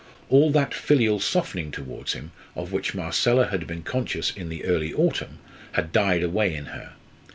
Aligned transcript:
All 0.29 0.51
that 0.53 0.73
filial 0.73 1.19
softening 1.19 1.69
towards 1.69 2.13
him 2.13 2.31
of 2.55 2.71
which 2.71 2.95
Marcella 2.95 3.49
had 3.49 3.67
been 3.67 3.83
conscious 3.83 4.31
in 4.35 4.49
the 4.49 4.65
early 4.65 4.91
autumn 4.95 5.37
had 5.73 5.91
died 5.91 6.23
away 6.23 6.55
in 6.55 6.65
her. 6.73 6.93